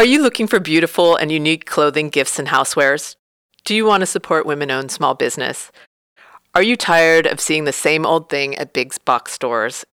[0.00, 3.16] Are you looking for beautiful and unique clothing, gifts, and housewares?
[3.66, 5.70] Do you want to support women owned small business?
[6.54, 9.84] Are you tired of seeing the same old thing at big box stores?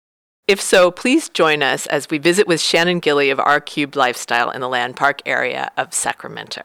[0.47, 4.49] If so, please join us as we visit with Shannon Gilly of R Cubed Lifestyle
[4.49, 6.63] in the Land Park area of Sacramento.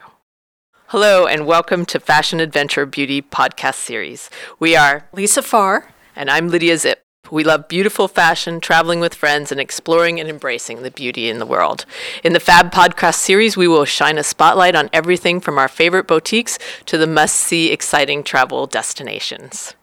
[0.90, 4.30] Hello, and welcome to Fashion Adventure Beauty podcast series.
[4.60, 5.92] We are Lisa Farr.
[6.14, 7.02] And I'm Lydia Zip.
[7.30, 11.46] We love beautiful fashion, traveling with friends, and exploring and embracing the beauty in the
[11.46, 11.86] world.
[12.22, 16.06] In the Fab Podcast series, we will shine a spotlight on everything from our favorite
[16.06, 19.74] boutiques to the must see, exciting travel destinations.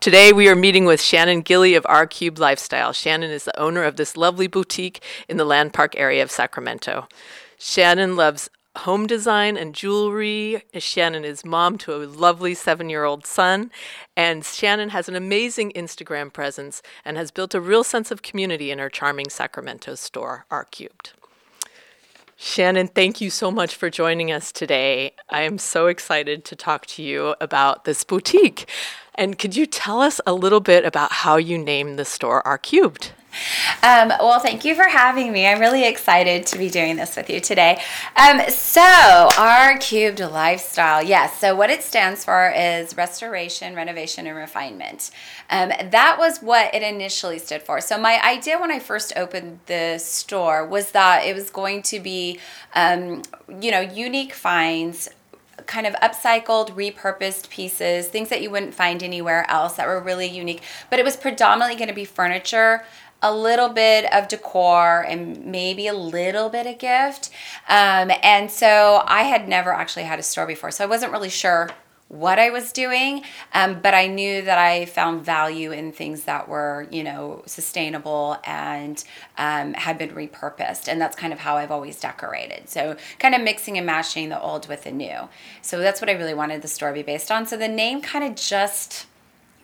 [0.00, 2.92] Today, we are meeting with Shannon Gilly of R Cubed Lifestyle.
[2.92, 7.06] Shannon is the owner of this lovely boutique in the Land Park area of Sacramento.
[7.58, 10.62] Shannon loves home design and jewelry.
[10.74, 13.70] Shannon is mom to a lovely seven year old son.
[14.16, 18.70] And Shannon has an amazing Instagram presence and has built a real sense of community
[18.70, 21.12] in her charming Sacramento store, R Cubed.
[22.40, 25.12] Shannon, thank you so much for joining us today.
[25.28, 28.68] I am so excited to talk to you about this boutique.
[29.16, 32.56] And could you tell us a little bit about how you named the store R
[32.56, 33.10] Cubed?
[33.82, 35.46] Um, well, thank you for having me.
[35.46, 37.80] I'm really excited to be doing this with you today.
[38.16, 38.80] Um, so,
[39.38, 41.38] R Cubed Lifestyle, yes.
[41.38, 45.10] So, what it stands for is restoration, renovation, and refinement.
[45.50, 47.80] Um, that was what it initially stood for.
[47.80, 52.00] So, my idea when I first opened the store was that it was going to
[52.00, 52.40] be,
[52.74, 53.22] um,
[53.60, 55.08] you know, unique finds
[55.66, 60.26] kind of upcycled, repurposed pieces, things that you wouldn't find anywhere else that were really
[60.26, 60.62] unique.
[60.90, 62.84] But it was predominantly going to be furniture,
[63.22, 67.30] a little bit of decor, and maybe a little bit of gift.
[67.68, 71.30] Um, and so I had never actually had a store before, so I wasn't really
[71.30, 71.70] sure
[72.08, 76.48] what I was doing, um, but I knew that I found value in things that
[76.48, 79.02] were, you know, sustainable and
[79.36, 80.88] um, had been repurposed.
[80.88, 82.68] And that's kind of how I've always decorated.
[82.68, 85.28] So, kind of mixing and matching the old with the new.
[85.60, 87.46] So, that's what I really wanted the store to be based on.
[87.46, 89.06] So, the name kind of just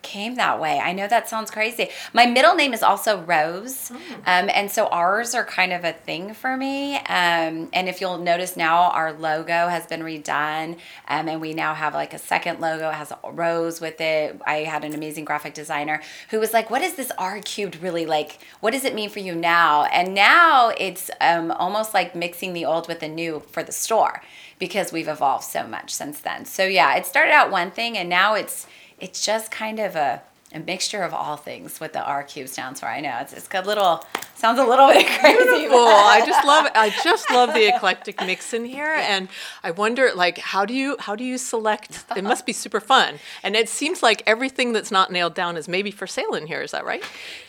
[0.05, 0.79] came that way.
[0.79, 1.89] I know that sounds crazy.
[2.13, 3.91] My middle name is also Rose.
[3.91, 3.99] Mm.
[4.27, 6.97] Um, and so ours are kind of a thing for me.
[6.97, 10.79] Um, and if you'll notice now, our logo has been redone.
[11.09, 12.91] Um, and we now have like a second logo.
[12.91, 14.41] It has a rose with it.
[14.47, 18.07] I had an amazing graphic designer who was like, What is this R cubed really
[18.07, 18.39] like?
[18.61, 19.85] What does it mean for you now?
[19.85, 24.23] And now it's um, almost like mixing the old with the new for the store
[24.59, 26.45] because we've evolved so much since then.
[26.45, 28.67] So yeah, it started out one thing and now it's
[29.05, 30.23] it's just kind of a,
[30.55, 32.87] a mixture of all things what the R cube stands for.
[32.87, 34.03] I know it's it's a little
[34.45, 35.69] sounds a little bit crazy.
[35.69, 35.87] Cool.
[35.89, 39.29] I just love I just love the eclectic mix in here, and
[39.63, 42.05] I wonder like how do you how do you select?
[42.15, 45.67] It must be super fun, and it seems like everything that's not nailed down is
[45.67, 46.61] maybe for sale in here.
[46.61, 47.03] Is that right?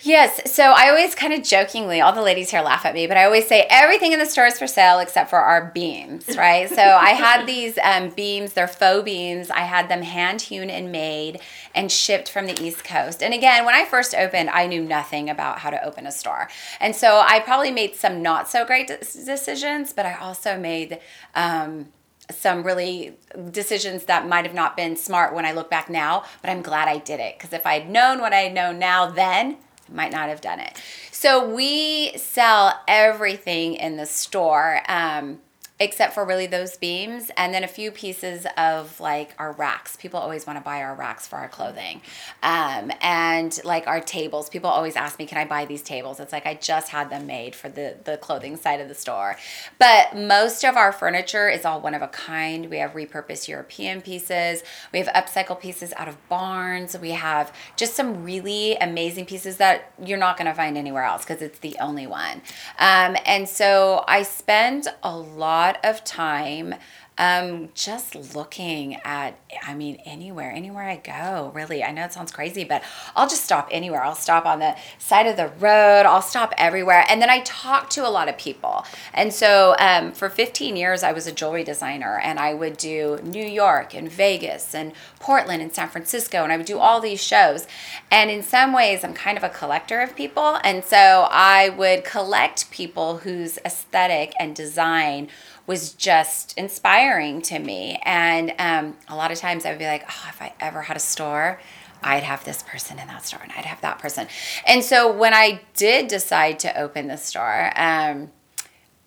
[0.04, 0.54] Yes.
[0.54, 3.26] So I always kind of jokingly, all the ladies here laugh at me, but I
[3.26, 6.70] always say everything in the store is for sale except for our beams, right?
[6.70, 9.50] so I had these um, beams, they're faux beams.
[9.50, 11.42] I had them hand hewn and made
[11.74, 13.22] and shipped from the East Coast.
[13.22, 16.48] And again, when I first opened, I knew nothing about how to open a store.
[16.80, 21.00] And so I probably made some not so great decisions, but I also made
[21.34, 21.88] um,
[22.30, 23.18] some really
[23.52, 26.88] decisions that might have not been smart when I look back now, but I'm glad
[26.88, 29.58] I did it because if I'd known what I know now then,
[29.90, 30.82] I might not have done it.
[31.12, 34.82] So we sell everything in the store.
[34.90, 35.40] Um,
[35.78, 39.98] except for really those beams and then a few pieces of like our racks.
[39.98, 42.02] People always want to buy our racks for our clothing.
[42.42, 44.48] Um, and like our tables.
[44.50, 46.20] People always ask me can i buy these tables?
[46.20, 49.36] It's like i just had them made for the the clothing side of the store.
[49.78, 52.70] But most of our furniture is all one of a kind.
[52.70, 54.64] We have repurposed european pieces.
[54.94, 56.98] We have upcycle pieces out of barns.
[56.98, 61.26] We have just some really amazing pieces that you're not going to find anywhere else
[61.26, 62.42] because it's the only one.
[62.80, 66.76] Um, and so i spend a lot lot of time
[67.18, 71.82] um, just looking at, I mean, anywhere, anywhere I go, really.
[71.82, 72.84] I know it sounds crazy, but
[73.16, 74.04] I'll just stop anywhere.
[74.04, 77.06] I'll stop on the side of the road, I'll stop everywhere.
[77.08, 78.86] And then I talk to a lot of people.
[79.14, 83.20] And so um, for 15 years, I was a jewelry designer, and I would do
[83.24, 87.24] New York and Vegas and Portland and San Francisco, and I would do all these
[87.24, 87.66] shows.
[88.12, 90.60] And in some ways, I'm kind of a collector of people.
[90.66, 95.30] And so I would collect people whose aesthetic and design
[95.68, 98.00] was just inspiring to me.
[98.04, 100.98] And um, a lot of times I would be like, oh, if I ever had
[100.98, 101.60] a store,
[102.04, 104.28] I'd have this person in that store and I'd have that person.
[104.68, 108.32] And so when I did decide to open the store, um,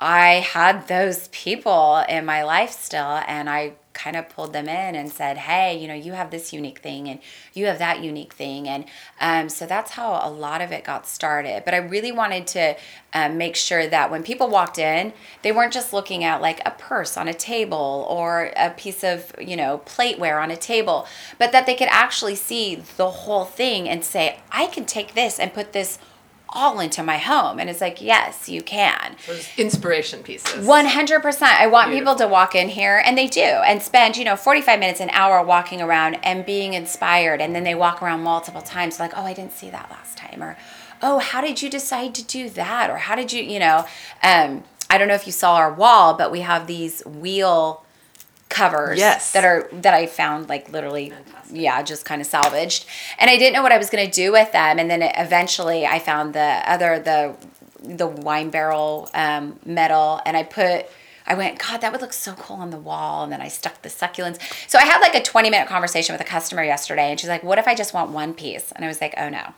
[0.01, 4.95] I had those people in my life still, and I kind of pulled them in
[4.95, 7.19] and said, hey, you know, you have this unique thing and
[7.53, 8.69] you have that unique thing.
[8.69, 8.85] And
[9.21, 11.65] um, so that's how a lot of it got started.
[11.65, 12.77] But I really wanted to
[13.13, 15.13] um, make sure that when people walked in,
[15.43, 19.35] they weren't just looking at like a purse on a table or a piece of,
[19.41, 23.89] you know, plateware on a table, but that they could actually see the whole thing
[23.89, 25.99] and say, I can take this and put this
[26.51, 27.59] all into my home.
[27.59, 29.17] And it's like, yes, you can.
[29.27, 30.67] Those inspiration pieces.
[30.67, 31.43] 100%.
[31.43, 32.15] I want Beautiful.
[32.15, 35.11] people to walk in here, and they do, and spend, you know, 45 minutes, an
[35.11, 37.41] hour walking around and being inspired.
[37.41, 40.43] And then they walk around multiple times, like, oh, I didn't see that last time.
[40.43, 40.57] Or,
[41.03, 42.91] oh, how did you decide to do that?
[42.91, 43.87] Or how did you, you know,
[44.23, 47.85] um, I don't know if you saw our wall, but we have these wheel
[48.49, 49.33] covers yes.
[49.33, 51.57] that are that I found like literally Fantastic.
[51.57, 52.87] yeah just kind of salvaged
[53.19, 55.87] and I didn't know what I was going to do with them and then eventually
[55.87, 57.37] I found the other the
[57.83, 60.87] the wine barrel um, metal and I put
[61.29, 63.23] I went, God, that would look so cool on the wall.
[63.23, 64.41] And then I stuck the succulents.
[64.67, 67.43] So I had like a 20 minute conversation with a customer yesterday, and she's like,
[67.45, 68.73] What if I just want one piece?
[68.73, 69.53] And I was like, Oh no.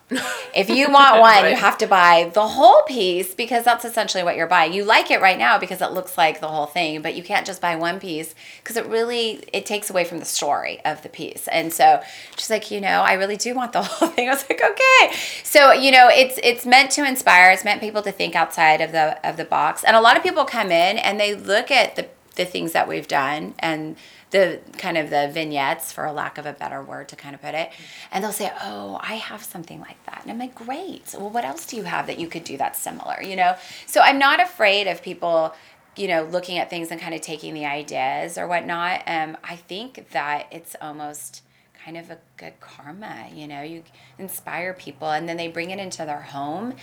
[0.55, 1.51] if you want one, right.
[1.51, 4.73] you have to buy the whole piece because that's essentially what you're buying.
[4.73, 7.47] You like it right now because it looks like the whole thing, but you can't
[7.47, 11.09] just buy one piece because it really it takes away from the story of the
[11.09, 11.47] piece.
[11.49, 12.03] And so
[12.37, 14.29] she's like, you know, I really do want the whole thing.
[14.29, 15.17] I was like, okay.
[15.45, 18.91] So, you know, it's it's meant to inspire, it's meant people to think outside of
[18.91, 19.85] the of the box.
[19.85, 22.73] And a lot of people come in and they look look at the, the things
[22.73, 23.97] that we've done and
[24.31, 27.43] the kind of the vignettes for a lack of a better word to kind of
[27.43, 27.71] put it
[28.11, 30.21] and they'll say oh i have something like that.
[30.23, 31.15] And i'm like great.
[31.19, 33.23] Well what else do you have that you could do that similar?
[33.23, 33.57] You know?
[33.87, 35.55] So i'm not afraid of people
[35.97, 39.03] you know looking at things and kind of taking the ideas or whatnot.
[39.07, 41.43] Um, i think that it's almost
[41.85, 43.62] kind of a good karma you know?
[43.62, 43.82] You
[44.19, 46.75] inspire people and then they bring it into their home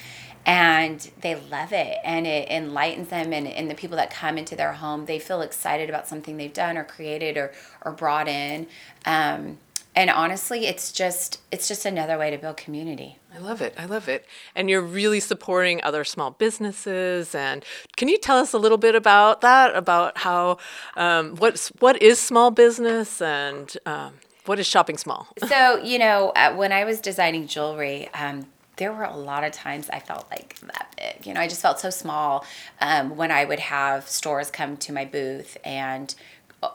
[0.46, 4.56] and they love it and it enlightens them and, and the people that come into
[4.56, 7.52] their home they feel excited about something they've done or created or,
[7.84, 8.68] or brought in.
[9.06, 9.58] Um,
[9.96, 13.18] and honestly it's just it's just another way to build community.
[13.34, 13.74] I love it.
[13.78, 14.26] I love it.
[14.56, 17.66] And you're really supporting other small businesses and
[17.98, 20.58] can you tell us a little bit about that about how
[20.96, 24.14] um, what's what is small business and um,
[24.48, 28.46] what is shopping small so you know when i was designing jewelry um,
[28.78, 31.26] there were a lot of times I felt like that big.
[31.26, 32.46] You know, I just felt so small
[32.80, 36.14] um, when I would have stores come to my booth and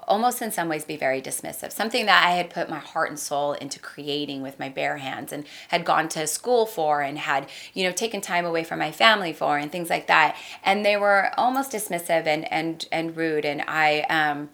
[0.06, 1.72] almost in some ways be very dismissive.
[1.72, 5.32] Something that I had put my heart and soul into creating with my bare hands
[5.32, 8.92] and had gone to school for and had, you know, taken time away from my
[8.92, 10.36] family for and things like that.
[10.62, 14.50] And they were almost dismissive and and and rude and I um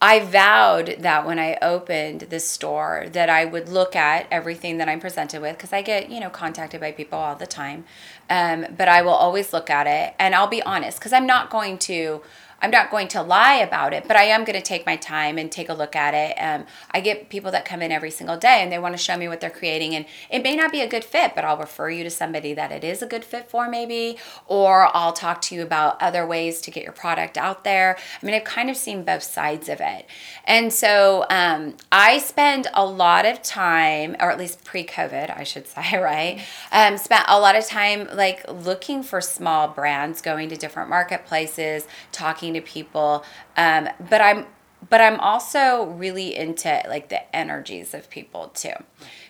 [0.00, 4.90] I vowed that when I opened this store that I would look at everything that
[4.90, 7.86] I'm presented with because I get, you know, contacted by people all the time.
[8.28, 11.50] Um, but I will always look at it and I'll be honest because I'm not
[11.50, 12.22] going to
[12.62, 15.36] I'm not going to lie about it, but I am going to take my time
[15.36, 16.36] and take a look at it.
[16.40, 19.16] Um, I get people that come in every single day and they want to show
[19.16, 21.90] me what they're creating, and it may not be a good fit, but I'll refer
[21.90, 25.54] you to somebody that it is a good fit for, maybe, or I'll talk to
[25.54, 27.98] you about other ways to get your product out there.
[28.22, 30.06] I mean, I've kind of seen both sides of it.
[30.44, 35.44] And so um, I spend a lot of time, or at least pre COVID, I
[35.44, 36.40] should say, right?
[36.72, 41.86] Um, spent a lot of time like looking for small brands, going to different marketplaces,
[42.12, 43.24] talking to people.
[43.56, 44.46] Um, but I'm
[44.88, 48.74] but I'm also really into like the energies of people too.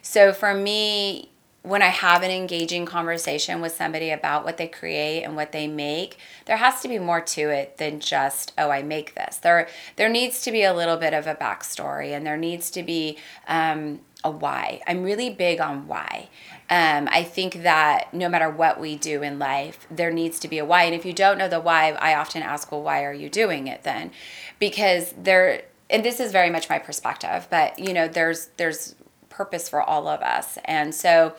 [0.02, 1.30] So for me,
[1.66, 5.66] when I have an engaging conversation with somebody about what they create and what they
[5.66, 9.38] make, there has to be more to it than just, oh, I make this.
[9.38, 9.66] There,
[9.96, 13.18] there needs to be a little bit of a backstory and there needs to be
[13.48, 14.80] um, a why.
[14.86, 16.28] I'm really big on why.
[16.70, 20.58] Um, I think that no matter what we do in life, there needs to be
[20.58, 20.84] a why.
[20.84, 23.66] And if you don't know the why, I often ask, well, why are you doing
[23.66, 24.12] it then?
[24.60, 28.94] Because there, and this is very much my perspective, but you know, there's there's
[29.36, 31.34] purpose for all of us, and so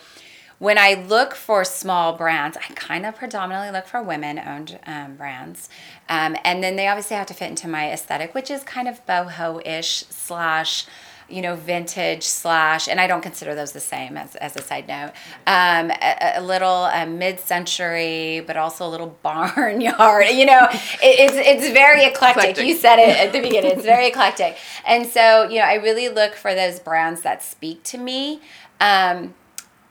[0.59, 5.15] when I look for small brands, I kind of predominantly look for women owned um,
[5.15, 5.69] brands.
[6.09, 9.05] Um, and then they obviously have to fit into my aesthetic, which is kind of
[9.05, 10.87] boho ish slash
[11.29, 14.87] you know, vintage slash, and I don't consider those the same as, as a side
[14.87, 15.11] note.
[15.45, 20.27] Um, a, a, little uh, mid-century, but also a little barnyard.
[20.29, 22.43] You know, it, it's it's very eclectic.
[22.43, 22.65] eclectic.
[22.65, 23.71] You said it at the beginning.
[23.71, 27.83] It's very eclectic, and so you know, I really look for those brands that speak
[27.83, 28.41] to me,
[28.79, 29.33] um,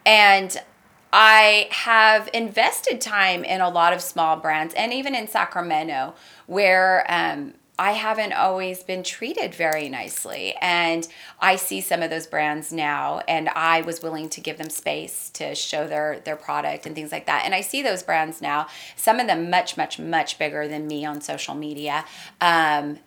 [0.05, 0.57] and.
[1.19, 6.15] I have invested time in a lot of small brands and even in Sacramento
[6.47, 10.55] where um, I haven't always been treated very nicely.
[10.63, 11.07] And
[11.41, 15.29] I see some of those brands now, and I was willing to give them space
[15.31, 17.43] to show their, their product and things like that.
[17.45, 18.67] And I see those brands now,
[18.97, 22.05] some of them much, much, much bigger than me on social media.
[22.41, 22.99] Um,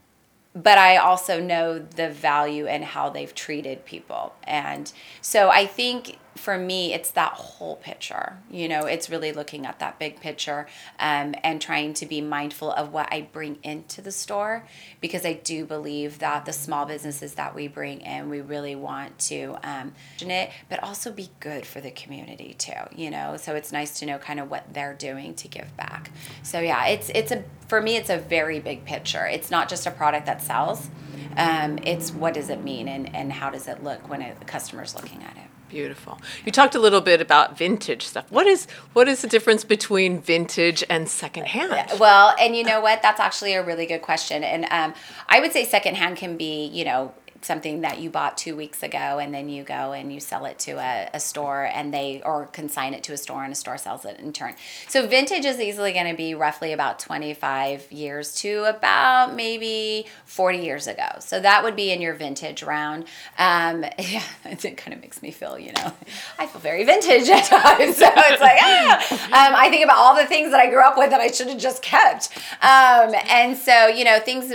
[0.56, 4.34] but I also know the value and how they've treated people.
[4.44, 8.38] And so I think for me, it's that whole picture.
[8.50, 10.68] You know, it's really looking at that big picture
[11.00, 14.66] um, and trying to be mindful of what I bring into the store
[15.02, 19.20] because I do believe that the small businesses that we bring in, we really want
[19.20, 22.72] to um, it, but also be good for the community too.
[22.96, 26.12] You know, so it's nice to know kind of what they're doing to give back.
[26.44, 29.28] So yeah, it's it's a for me, it's a very big picture.
[29.28, 30.90] It's not just a product that sells.
[31.36, 34.96] Um, it's what does it mean and, and how does it look when a customer's
[34.96, 35.49] looking at it.
[35.70, 36.20] Beautiful.
[36.46, 38.26] You talked a little bit about vintage stuff.
[38.32, 42.00] What is what is the difference between vintage and secondhand?
[42.00, 43.02] Well, and you know what?
[43.04, 44.44] That's actually a really good question.
[44.44, 44.96] And um,
[45.28, 49.20] I would say secondhand can be, you know, something that you bought two weeks ago
[49.20, 52.48] and then you go and you sell it to a, a store and they or
[52.48, 54.56] consign it to a store and a store sells it in turn.
[54.88, 60.60] So vintage is easily going to be roughly about 25 years to about maybe 40
[60.60, 61.08] years ago.
[61.20, 63.06] So that would be in your vintage round.
[63.38, 65.94] Um, yeah it kind of makes me feel you know
[66.38, 67.98] i feel very vintage at times.
[68.00, 69.48] So it's like ah!
[69.48, 71.48] um, i think about all the things that i grew up with that i should
[71.48, 72.30] have just kept.
[72.62, 74.54] Um, and so you know things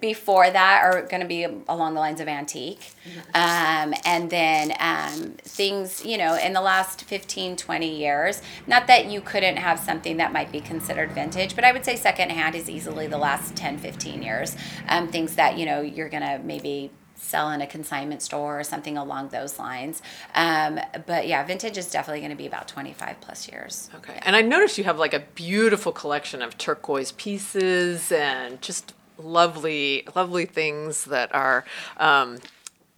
[0.00, 2.92] before that are going to be along the lines of antique.
[3.34, 9.06] Um, and then um, things, you know, in the last 15, 20 years, not that
[9.06, 12.68] you couldn't have something that might be considered vintage, but I would say secondhand is
[12.68, 14.56] easily the last 10, 15 years.
[14.88, 18.64] Um, things that, you know, you're going to maybe sell in a consignment store or
[18.64, 20.02] something along those lines.
[20.34, 23.88] Um, but yeah, vintage is definitely going to be about 25 plus years.
[23.94, 24.18] Okay.
[24.22, 30.06] And I noticed you have like a beautiful collection of turquoise pieces and just lovely,
[30.14, 31.64] lovely things that are,
[31.96, 32.38] um,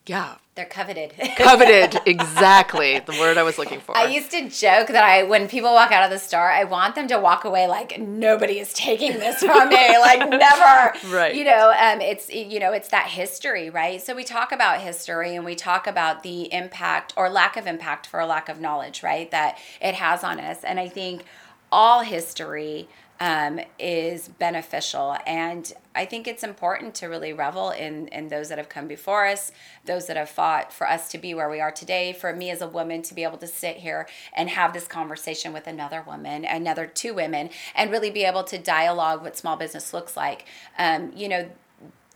[0.06, 0.36] yeah.
[0.54, 1.12] They're coveted.
[1.36, 3.94] coveted, exactly the word I was looking for.
[3.94, 6.94] I used to joke that I, when people walk out of the store, I want
[6.94, 11.14] them to walk away like nobody is taking this from me, like never.
[11.14, 11.34] Right.
[11.34, 14.00] You know, um, it's you know, it's that history, right?
[14.00, 18.06] So we talk about history and we talk about the impact or lack of impact
[18.06, 19.30] for a lack of knowledge, right?
[19.30, 21.24] That it has on us, and I think
[21.70, 22.88] all history
[23.20, 25.16] um, is beneficial.
[25.26, 29.26] And I think it's important to really revel in, in those that have come before
[29.26, 29.52] us,
[29.84, 32.12] those that have fought for us to be where we are today.
[32.12, 35.52] For me as a woman to be able to sit here and have this conversation
[35.52, 39.94] with another woman, another two women, and really be able to dialogue what small business
[39.94, 40.44] looks like.
[40.78, 41.50] Um, you know,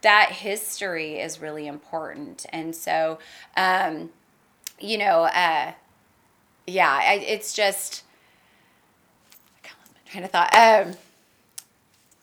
[0.02, 2.46] that history is really important.
[2.50, 3.18] And so,
[3.56, 4.10] um,
[4.78, 5.72] you know, uh,
[6.66, 8.04] yeah, I, it's just
[10.12, 10.54] kind of thought.
[10.54, 10.94] Um,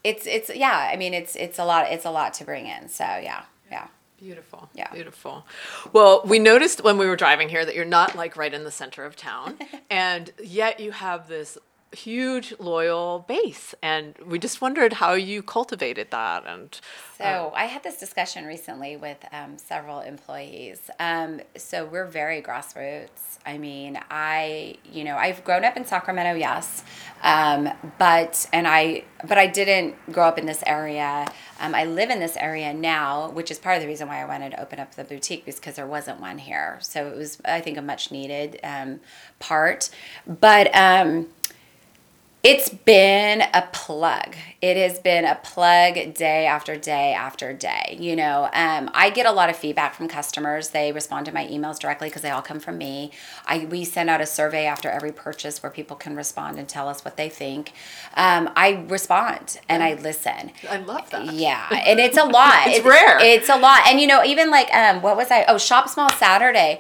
[0.04, 0.90] it's it's yeah.
[0.92, 1.92] I mean, it's it's a lot.
[1.92, 2.90] It's a lot to bring in.
[2.90, 3.88] So yeah, yeah.
[4.18, 4.70] Beautiful.
[4.74, 4.92] Yeah.
[4.92, 5.46] Beautiful.
[5.94, 8.72] Well, we noticed when we were driving here that you're not like right in the
[8.72, 9.58] center of town,
[9.90, 11.58] and yet you have this
[11.94, 16.82] huge loyal base and we just wondered how you cultivated that and
[17.18, 20.80] so uh, i had this discussion recently with um, several employees.
[21.00, 23.38] Um, so we're very grassroots.
[23.46, 26.84] I mean i you know i've grown up in sacramento yes
[27.24, 31.26] um, but and i but i didn't grow up in this area.
[31.60, 34.26] Um, i live in this area now which is part of the reason why i
[34.26, 36.80] wanted to open up the boutique because there wasn't one here.
[36.82, 39.00] So it was i think a much needed um,
[39.40, 39.90] part.
[40.28, 41.28] But um,
[42.48, 44.34] it's been a plug.
[44.62, 47.98] It has been a plug day after day after day.
[48.00, 50.70] You know, um, I get a lot of feedback from customers.
[50.70, 53.12] They respond to my emails directly because they all come from me.
[53.46, 56.88] I we send out a survey after every purchase where people can respond and tell
[56.88, 57.74] us what they think.
[58.16, 60.52] Um, I respond and I listen.
[60.70, 61.34] I love that.
[61.34, 62.66] Yeah, and it's a lot.
[62.68, 63.20] it's, it's, rare.
[63.20, 65.44] It's a lot, and you know, even like um, what was I?
[65.50, 66.80] Oh, Shop Small Saturday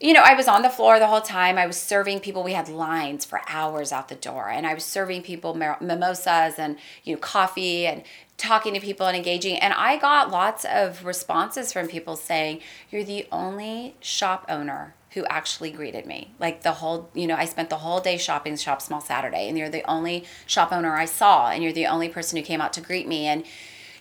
[0.00, 1.58] you know, I was on the floor the whole time.
[1.58, 2.44] I was serving people.
[2.44, 6.76] We had lines for hours out the door, and I was serving people mimosas and
[7.02, 8.04] you know coffee and
[8.36, 9.56] talking to people and engaging.
[9.56, 15.24] And I got lots of responses from people saying, "You're the only shop owner who
[15.26, 16.32] actually greeted me.
[16.38, 19.58] Like the whole, you know, I spent the whole day shopping Shop Small Saturday, and
[19.58, 22.72] you're the only shop owner I saw, and you're the only person who came out
[22.74, 23.44] to greet me and."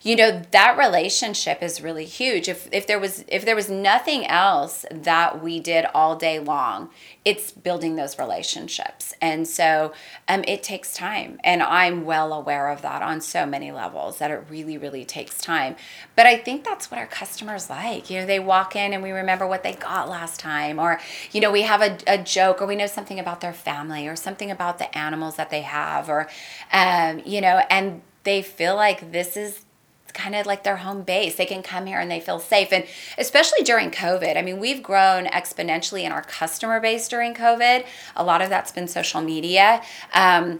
[0.08, 2.48] You know that relationship is really huge.
[2.48, 6.90] If if there was if there was nothing else that we did all day long
[7.26, 9.14] it's building those relationships.
[9.22, 9.92] And so
[10.30, 11.42] um, it takes time.
[11.44, 15.40] And i'm well aware of that on so many levels that it really really takes
[15.40, 15.76] time.
[16.16, 18.10] But i think that's what our customers like.
[18.10, 20.80] You know they walk in and we remember what they got last time.
[20.80, 21.02] Or
[21.34, 24.16] you know we have a, a joke or we know something about their family or
[24.16, 26.30] something about the animals that they have or
[26.72, 29.66] um, you know and they feel like this is
[30.14, 31.36] kind of like their home base.
[31.36, 32.72] They can come here and they feel safe.
[32.72, 32.86] And
[33.18, 37.86] especially during COVID, I mean, we've grown exponentially in our customer base during COVID.
[38.16, 39.82] A lot of that's been social media.
[40.14, 40.60] Um,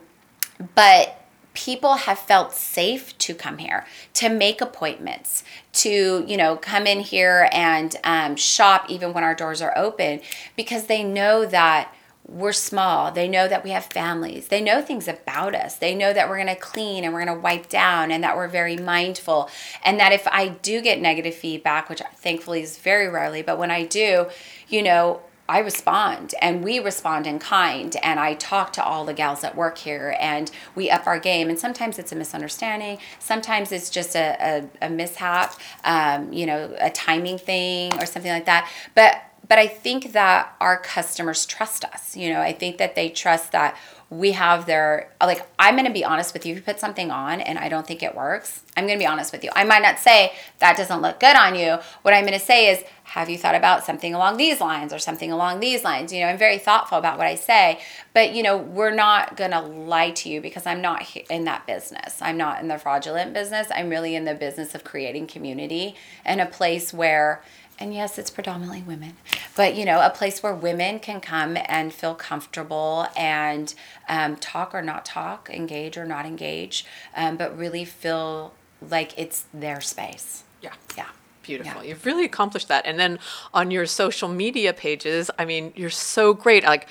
[0.76, 1.24] but
[1.54, 7.00] people have felt safe to come here to make appointments to you know come in
[7.00, 10.22] here and um, shop even when our doors are open
[10.56, 11.92] because they know that
[12.28, 13.12] we're small.
[13.12, 14.50] They know that we have families.
[14.50, 15.76] They know things about us.
[15.78, 18.36] They know that we're going to clean and we're going to wipe down and that
[18.36, 19.50] we're very mindful.
[19.84, 23.72] And that if I do get negative feedback, which thankfully is very rarely, but when
[23.72, 24.28] I do,
[24.68, 27.96] you know, I respond and we respond in kind.
[28.04, 31.50] And I talk to all the gals that work here and we up our game.
[31.50, 35.54] And sometimes it's a misunderstanding, sometimes it's just a, a, a mishap,
[35.86, 38.70] um, you know, a timing thing or something like that.
[38.94, 42.16] But but I think that our customers trust us.
[42.16, 43.78] You know, I think that they trust that
[44.10, 47.12] we have their like I'm going to be honest with you if you put something
[47.12, 48.64] on and I don't think it works.
[48.78, 49.50] I'm going to be honest with you.
[49.54, 51.78] I might not say that doesn't look good on you.
[52.04, 55.00] What I'm going to say is have you thought about something along these lines or
[55.00, 56.14] something along these lines?
[56.14, 57.80] You know, I'm very thoughtful about what I say,
[58.14, 61.68] but you know, we're not going to lie to you because I'm not in that
[61.68, 62.22] business.
[62.22, 63.68] I'm not in the fraudulent business.
[63.74, 67.44] I'm really in the business of creating community and a place where
[67.80, 69.18] and yes, it's predominantly women,
[69.56, 73.74] but you know, a place where women can come and feel comfortable and
[74.10, 79.46] um, talk or not talk, engage or not engage, um, but really feel like it's
[79.54, 80.44] their space.
[80.62, 80.74] Yeah.
[80.98, 81.10] Yeah.
[81.44, 81.84] Beautiful.
[81.84, 81.90] Yeah.
[81.90, 82.86] You've really accomplished that.
[82.86, 83.20] And then
[83.54, 86.64] on your social media pages, I mean, you're so great.
[86.64, 86.88] Like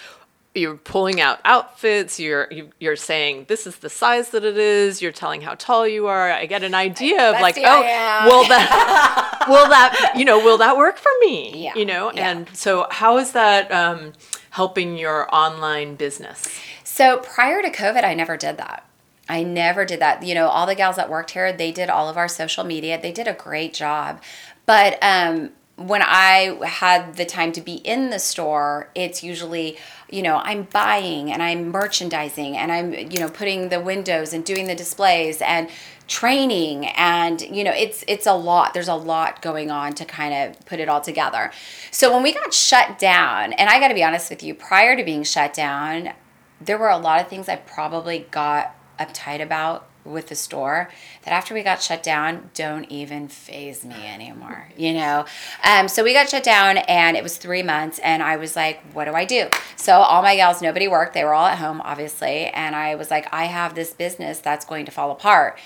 [0.57, 4.45] you're pulling out outfits you're you, are you are saying this is the size that
[4.45, 8.27] it is you're telling how tall you are i get an idea of like oh
[8.27, 11.75] will that will that you know will that work for me yeah.
[11.75, 12.31] you know yeah.
[12.31, 14.13] and so how is that um,
[14.51, 18.83] helping your online business so prior to covid i never did that
[19.29, 20.23] I never did that.
[20.23, 23.01] You know, all the gals that worked here, they did all of our social media.
[23.01, 24.23] They did a great job.
[24.67, 30.23] But um, when I had the time to be in the store, it's usually, you
[30.23, 34.67] know, I'm buying and I'm merchandising and I'm, you know, putting the windows and doing
[34.67, 35.69] the displays and
[36.09, 38.75] training and you know it's it's a lot.
[38.75, 41.51] There's a lot going on to kind of put it all together.
[41.91, 44.97] So when we got shut down and i got to be honest with you prior
[44.97, 46.13] to being shut down
[46.61, 50.89] there were a lot of things i probably got uptight about with the store
[51.23, 55.25] that after we got shut down don't even faze me anymore you know?
[55.65, 58.81] Um, so we got shut down and it was three months and i was like
[58.92, 59.49] what do i do?
[59.77, 61.14] So all my gals nobody worked.
[61.14, 64.64] They were all at home obviously and i was like i have this business that's
[64.64, 65.59] going to fall apart.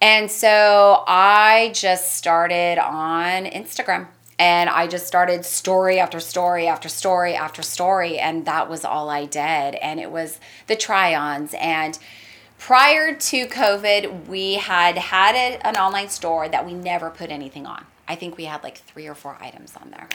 [0.00, 6.88] And so i just started on instagram and I just started story after story after
[6.88, 9.76] story after story, and that was all I did.
[9.76, 11.98] And it was the try ons and
[12.64, 17.84] prior to COVID, we had had an online store that we never put anything on.
[18.06, 20.08] I think we had like three or four items on there.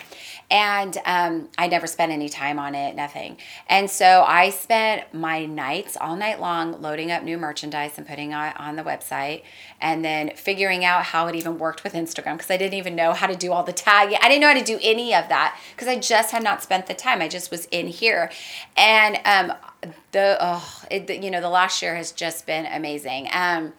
[0.50, 3.36] And um, I never spent any time on it, nothing.
[3.68, 8.32] And so I spent my nights all night long loading up new merchandise and putting
[8.32, 9.42] it on the website
[9.80, 13.12] and then figuring out how it even worked with Instagram because I didn't even know
[13.12, 14.18] how to do all the tagging.
[14.22, 16.86] I didn't know how to do any of that because I just had not spent
[16.86, 17.20] the time.
[17.20, 18.30] I just was in here.
[18.76, 19.56] And um,
[20.12, 23.28] the, oh, it, you know, the last year has just been amazing.
[23.32, 23.72] Um,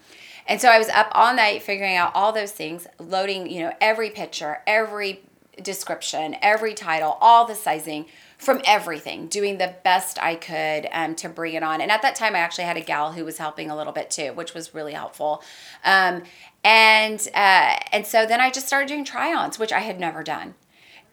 [0.48, 3.74] and so I was up all night figuring out all those things, loading, you know,
[3.80, 5.22] every picture, every
[5.62, 8.06] description, every title, all the sizing
[8.38, 11.80] from everything, doing the best I could um, to bring it on.
[11.80, 14.10] And at that time, I actually had a gal who was helping a little bit
[14.10, 15.44] too, which was really helpful.
[15.86, 16.24] Um,
[16.64, 20.56] and uh, and so then I just started doing try-ons, which I had never done.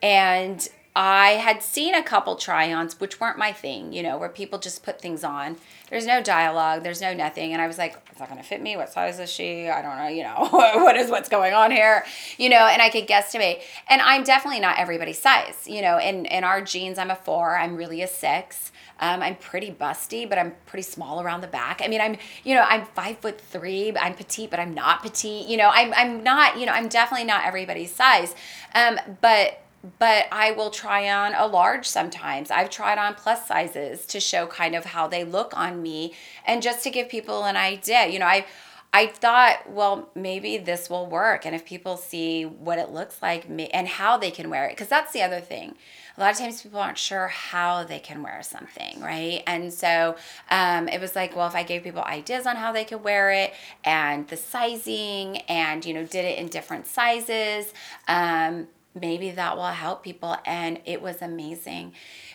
[0.03, 0.67] And
[1.01, 4.83] I had seen a couple try-ons, which weren't my thing, you know, where people just
[4.83, 5.57] put things on.
[5.91, 8.77] There's no dialogue, there's no nothing, and I was like, "Is that gonna fit me?
[8.77, 9.69] What size is she?
[9.69, 12.05] I don't know, you know, what is what's going on here,
[12.37, 13.63] you know?" And I could guesstimate.
[13.89, 16.01] And I'm definitely not everybody's size, you know.
[16.01, 17.57] In in our jeans, I'm a four.
[17.57, 18.73] I'm really a six.
[18.99, 21.81] Um, I'm pretty busty, but I'm pretty small around the back.
[21.81, 23.97] I mean, I'm, you know, I'm five foot three.
[23.97, 25.47] I'm petite, but I'm not petite.
[25.47, 28.35] You know, I'm, I'm not, you know, I'm definitely not everybody's size.
[28.75, 29.61] Um, but
[29.99, 32.51] but I will try on a large sometimes.
[32.51, 36.15] I've tried on plus sizes to show kind of how they look on me
[36.47, 38.07] and just to give people an idea.
[38.09, 38.47] You know, I
[38.93, 43.47] I thought, well, maybe this will work and if people see what it looks like
[43.47, 45.75] and how they can wear it because that's the other thing.
[46.17, 49.43] A lot of times people aren't sure how they can wear something, right?
[49.47, 50.17] And so
[50.51, 53.31] um, it was like, well, if I gave people ideas on how they could wear
[53.31, 53.53] it
[53.85, 57.73] and the sizing and, you know, did it in different sizes,
[58.09, 58.67] um,
[59.01, 60.37] maybe that will help people.
[60.45, 61.93] And it was amazing.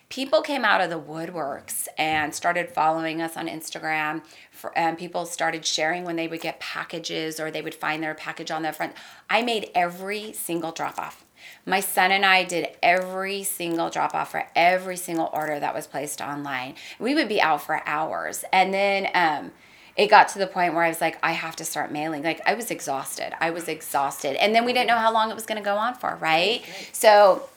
[0.09, 4.23] People came out of the woodworks and started following us on Instagram.
[4.51, 8.13] For, and people started sharing when they would get packages or they would find their
[8.13, 8.93] package on the front.
[9.29, 11.25] I made every single drop off.
[11.65, 15.87] My son and I did every single drop off for every single order that was
[15.87, 16.75] placed online.
[16.99, 18.45] We would be out for hours.
[18.53, 19.51] And then, um,
[19.95, 22.23] it got to the point where I was like, I have to start mailing.
[22.23, 23.33] Like I was exhausted.
[23.39, 24.35] I was exhausted.
[24.41, 26.63] And then we didn't know how long it was going to go on for, right?
[26.91, 27.47] So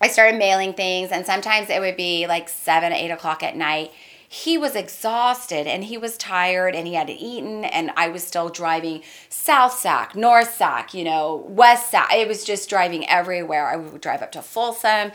[0.00, 3.92] I started mailing things, and sometimes it would be like seven, eight o'clock at night.
[4.28, 8.48] He was exhausted and he was tired and he hadn't eaten, and I was still
[8.48, 12.12] driving South Sac, North Sac, you know, West Sac.
[12.12, 13.68] It was just driving everywhere.
[13.68, 15.12] I would drive up to Folsom,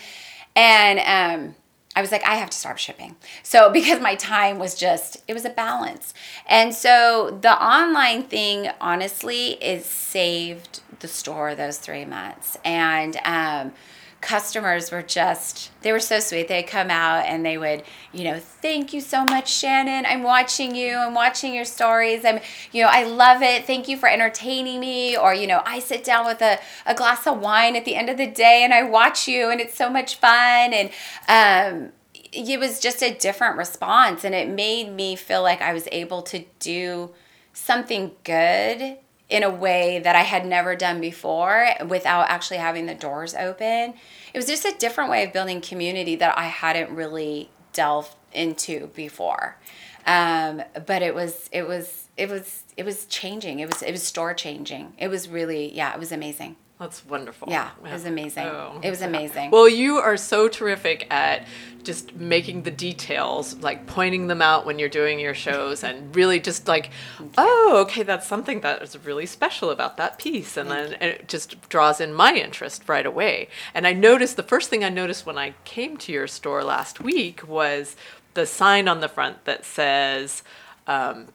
[0.56, 1.56] and um,
[1.95, 3.15] I was like, I have to start shipping.
[3.43, 6.13] So, because my time was just, it was a balance.
[6.47, 12.58] And so, the online thing, honestly, is saved the store those three months.
[12.63, 13.73] And, um,
[14.21, 16.47] customers were just they were so sweet.
[16.47, 20.05] They'd come out and they would you know thank you so much shannon.
[20.05, 20.95] I'm watching you.
[20.95, 22.25] I'm watching your stories.
[22.25, 22.39] I'm
[22.71, 23.65] you know i love it.
[23.65, 25.17] Thank you for entertaining me.
[25.17, 28.10] Or you know i sit down with a, a glass of wine at the end
[28.10, 30.73] of the day and i watch you and it's so much fun.
[30.73, 30.89] And
[31.27, 31.91] um
[32.32, 36.21] it was just a different response and it made me feel like i was able
[36.21, 37.10] to do
[37.53, 38.97] something good
[39.30, 43.94] in a way that I had never done before without actually having the doors open.
[44.34, 48.88] It was just a different way of building community that I hadn't really delved into
[48.88, 49.58] before.
[50.06, 53.60] Um, but it was it was it was it was changing.
[53.60, 54.94] It was it was store changing.
[54.98, 56.56] It was really yeah, it was amazing.
[56.80, 57.50] That's wonderful.
[57.52, 58.48] Yeah, it was amazing.
[58.48, 58.80] Oh.
[58.82, 59.52] It was amazing.
[59.52, 61.46] Well, you are so terrific at
[61.84, 66.39] just making the details, like pointing them out when you're doing your shows, and really
[66.39, 66.92] just like,
[67.38, 71.68] oh, okay, that's something that is really special about that piece, and then it just
[71.68, 73.50] draws in my interest right away.
[73.74, 77.02] And I noticed the first thing I noticed when I came to your store last
[77.02, 77.98] week was
[78.36, 80.44] the sign on the front that says.
[80.88, 81.28] Um,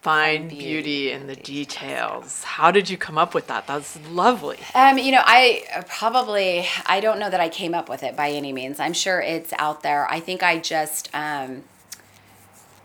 [0.00, 2.42] find beauty, beauty in the details.
[2.42, 3.66] How did you come up with that?
[3.66, 4.58] That's lovely.
[4.74, 8.16] Um, you know, I uh, probably I don't know that I came up with it
[8.16, 8.80] by any means.
[8.80, 10.10] I'm sure it's out there.
[10.10, 11.64] I think I just um,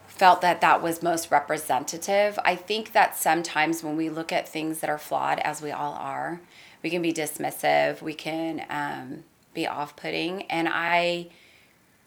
[0.07, 2.37] felt that that was most representative.
[2.43, 5.93] I think that sometimes when we look at things that are flawed, as we all
[5.93, 6.41] are,
[6.83, 8.01] we can be dismissive.
[8.01, 9.23] We can um,
[9.53, 11.27] be off-putting, and I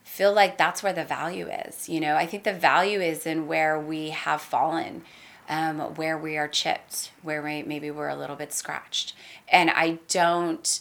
[0.08, 1.88] feel like that's where the value is.
[1.88, 5.02] You know, I think the value is in where we have fallen,
[5.48, 9.14] um, where we are chipped, where we, maybe we're a little bit scratched.
[9.48, 10.80] And I don't,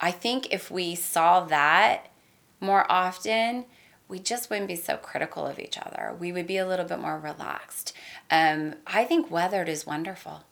[0.00, 2.06] I think if we saw that
[2.60, 3.66] more often,
[4.08, 6.14] we just wouldn't be so critical of each other.
[6.18, 7.92] We would be a little bit more relaxed.
[8.30, 10.44] Um, I think weathered is wonderful.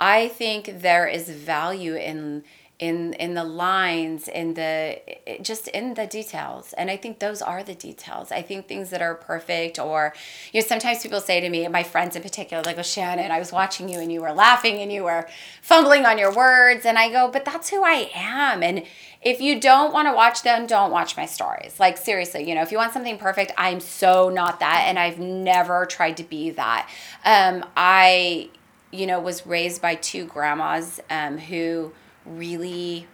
[0.00, 2.42] I think there is value in
[2.80, 5.00] in in the lines in the
[5.42, 6.72] just in the details.
[6.72, 8.32] And i think those are the details.
[8.32, 10.12] I think things that are perfect or
[10.52, 13.38] you know sometimes people say to me my friends in particular like oh shannon i
[13.38, 15.28] was watching you and you were laughing and you were
[15.62, 16.84] fumbling on your words.
[16.84, 18.62] And i go but that's who i am.
[18.62, 18.84] And
[19.22, 21.78] if you don't want to watch them don't watch my stories.
[21.78, 25.20] Like seriously you know if you want something perfect i'm so not that and i've
[25.20, 26.90] never tried to be that.
[27.24, 28.50] Um, i
[28.90, 31.92] you know was raised by two grandmas um, who
[32.24, 33.06] really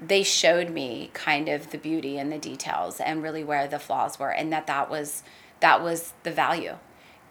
[0.00, 4.18] they showed me kind of the beauty and the details and really where the flaws
[4.18, 5.22] were and that that was
[5.60, 6.76] that was the value.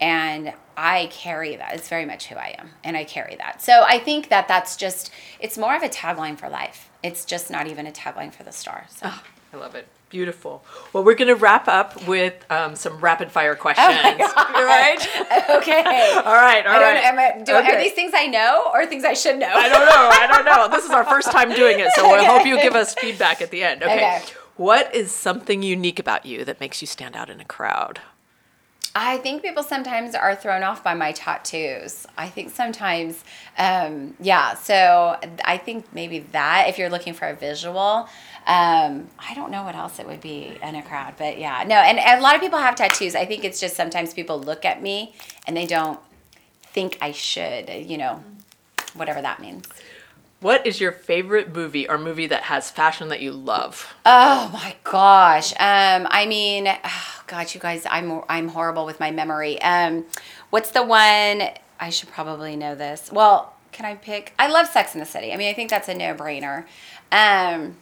[0.00, 1.74] And i carry that.
[1.74, 3.62] It's very much who i am and i carry that.
[3.62, 6.90] So i think that that's just it's more of a tagline for life.
[7.02, 10.64] It's just not even a tagline for the star so oh, i love it Beautiful.
[10.92, 13.86] Well, we're going to wrap up with um, some rapid fire questions.
[13.86, 14.98] Oh right?
[15.50, 15.82] okay.
[16.24, 16.66] all right.
[16.66, 17.04] All right.
[17.04, 17.76] Am I, do, okay.
[17.76, 19.52] Are these things I know or things I should know?
[19.52, 20.08] I don't know.
[20.10, 20.68] I don't know.
[20.74, 22.24] This is our first time doing it, so okay.
[22.24, 23.82] I hope you give us feedback at the end.
[23.82, 23.94] Okay.
[23.94, 24.22] okay.
[24.56, 28.00] What is something unique about you that makes you stand out in a crowd?
[28.94, 32.06] I think people sometimes are thrown off by my tattoos.
[32.16, 33.22] I think sometimes,
[33.56, 34.54] um, yeah.
[34.54, 38.08] So I think maybe that if you're looking for a visual,
[38.48, 41.76] um, I don't know what else it would be in a crowd, but yeah, no.
[41.76, 43.14] And, and a lot of people have tattoos.
[43.14, 45.14] I think it's just sometimes people look at me
[45.46, 46.00] and they don't
[46.62, 48.24] think I should, you know,
[48.94, 49.66] whatever that means.
[50.40, 53.94] What is your favorite movie or movie that has fashion that you love?
[54.06, 55.52] Oh my gosh.
[55.52, 59.60] Um, I mean, oh gosh, you guys, I'm I'm horrible with my memory.
[59.60, 60.06] Um,
[60.48, 61.42] what's the one?
[61.80, 63.10] I should probably know this.
[63.12, 64.32] Well, can I pick?
[64.38, 65.34] I love Sex in the City.
[65.34, 66.64] I mean, I think that's a no brainer.
[67.12, 67.76] Um,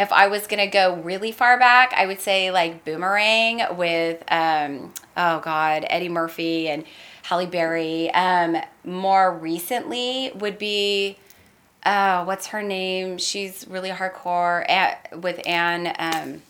[0.00, 4.92] if I was gonna go really far back, I would say like Boomerang with um,
[5.16, 6.84] oh god, Eddie Murphy and
[7.22, 8.10] Halle Berry.
[8.12, 11.18] Um, more recently would be
[11.84, 13.18] oh, what's her name?
[13.18, 15.94] She's really hardcore at, with Anne.
[15.98, 16.42] Um,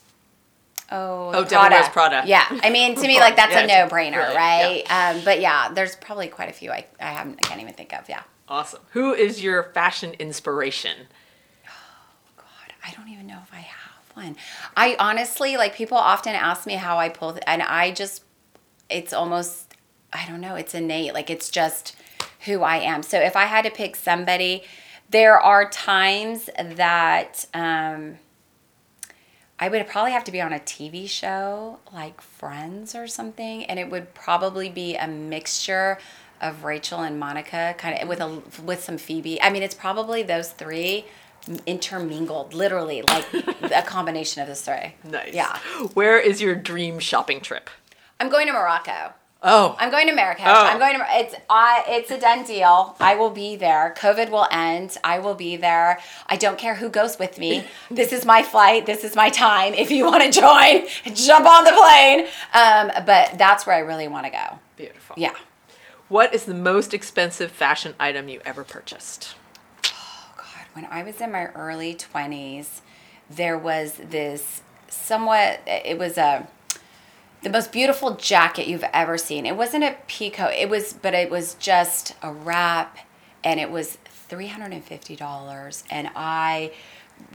[0.91, 2.23] oh, Oh, Devil Wears Prada.
[2.27, 4.85] Yeah, I mean, to me, like that's Yeah, a no-brainer, brilliant, right?
[4.91, 7.93] Um, but yeah, there's probably quite a few I I haven't I can't even think
[7.93, 8.09] of.
[8.09, 8.23] Yeah.
[8.49, 8.81] Awesome.
[8.93, 11.07] Who is your fashion inspiration?
[12.85, 14.37] I don't even know if I have one.
[14.77, 18.25] I honestly like people often ask me how I pull, th- and I just,
[18.89, 19.75] it's almost,
[20.13, 21.15] I don't know, it's innate.
[21.15, 21.97] Like it's just
[22.47, 23.03] who I am.
[23.03, 24.65] So if I had to pick somebody,
[25.11, 28.19] there are times that um,
[29.59, 33.79] I would probably have to be on a TV show like Friends or something, and
[33.79, 35.99] it would probably be a mixture
[36.41, 39.43] of Rachel and Monica, kind of with a with some Phoebe.
[39.43, 41.05] I mean, it's probably those three
[41.67, 43.27] intermingled, literally like
[43.63, 44.95] a combination of the three.
[45.05, 45.33] Nice.
[45.35, 45.59] Yeah.
[45.95, 47.71] Where is your dream shopping trip?
[48.19, 49.15] I'm going to Morocco.
[49.43, 50.45] Oh, I'm going to Marrakesh.
[50.47, 50.67] Oh.
[50.67, 51.07] I'm going to.
[51.13, 51.83] It's I.
[51.89, 52.95] It's a done deal.
[53.01, 53.95] I will be there.
[53.97, 54.99] COVID will end.
[55.03, 55.99] I will be there.
[56.27, 57.65] I don't care who goes with me.
[57.91, 58.85] this is my flight.
[58.85, 59.73] This is my time.
[59.73, 62.27] If you want to join, jump on the plane.
[62.53, 64.59] Um, but that's where I really want to go.
[64.77, 65.15] beautiful.
[65.19, 65.33] Yeah.
[66.09, 69.37] What is the most expensive fashion item you ever purchased?
[70.73, 72.81] When I was in my early 20s,
[73.29, 76.49] there was this somewhat, it was a,
[77.43, 79.47] the most beautiful jacket you've ever seen.
[79.47, 82.99] It wasn't a peacoat, it was, but it was just a wrap
[83.43, 85.83] and it was $350.
[85.91, 86.73] And I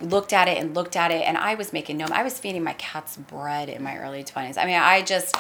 [0.02, 2.64] looked at it and looked at it and I was making no, I was feeding
[2.64, 4.58] my cats bread in my early 20s.
[4.58, 5.36] I mean, I just,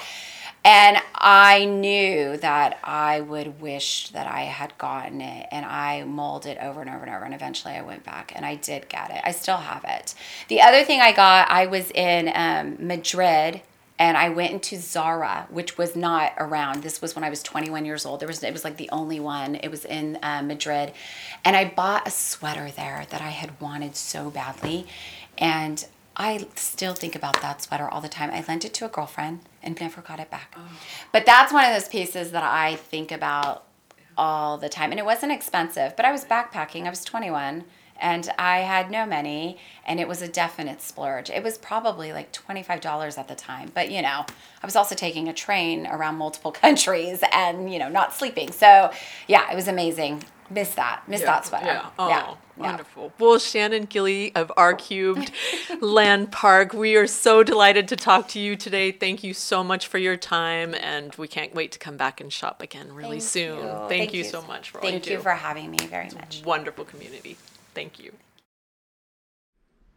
[0.63, 6.45] and I knew that I would wish that I had gotten it, and I mulled
[6.45, 7.25] it over and over and over.
[7.25, 9.21] And eventually, I went back and I did get it.
[9.23, 10.13] I still have it.
[10.49, 13.61] The other thing I got, I was in um, Madrid,
[13.97, 16.83] and I went into Zara, which was not around.
[16.83, 18.19] This was when I was 21 years old.
[18.19, 19.55] There was it was like the only one.
[19.55, 20.93] It was in uh, Madrid,
[21.43, 24.85] and I bought a sweater there that I had wanted so badly,
[25.39, 28.29] and I still think about that sweater all the time.
[28.29, 30.55] I lent it to a girlfriend and never got it back.
[30.57, 30.61] Oh.
[31.11, 33.65] But that's one of those pieces that I think about
[34.17, 34.91] all the time.
[34.91, 36.85] And it wasn't expensive, but I was backpacking.
[36.85, 37.65] I was 21
[37.99, 41.29] and I had no money and it was a definite splurge.
[41.29, 43.71] It was probably like $25 at the time.
[43.73, 44.25] But, you know,
[44.61, 48.51] I was also taking a train around multiple countries and, you know, not sleeping.
[48.51, 48.91] So,
[49.27, 50.23] yeah, it was amazing.
[50.49, 51.03] Miss that.
[51.07, 51.65] Miss that sweater.
[51.65, 51.89] Yeah.
[51.97, 52.27] Oh, yeah.
[52.27, 52.35] yeah.
[52.55, 53.11] wonderful.
[53.17, 55.31] Well, Shannon Gilly of R Cubed
[55.81, 58.91] Land Park, we are so delighted to talk to you today.
[58.91, 62.31] Thank you so much for your time, and we can't wait to come back and
[62.31, 63.57] shop again really Thank soon.
[63.57, 63.89] you.
[63.89, 66.43] Thank, you so much for all Thank you you for having me very much.
[66.45, 67.37] wonderful community.
[67.75, 68.13] Thank you.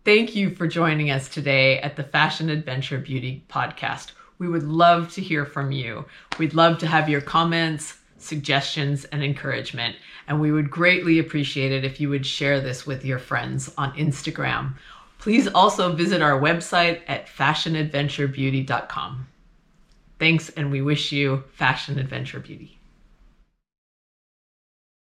[0.05, 4.13] Thank you for joining us today at the Fashion Adventure Beauty podcast.
[4.39, 6.05] We would love to hear from you.
[6.39, 9.97] We'd love to have your comments, suggestions, and encouragement.
[10.27, 13.97] And we would greatly appreciate it if you would share this with your friends on
[13.97, 14.75] Instagram.
[15.19, 19.27] Please also visit our website at fashionadventurebeauty.com.
[20.19, 22.78] Thanks, and we wish you fashion adventure beauty.